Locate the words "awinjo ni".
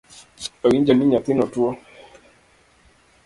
0.65-1.05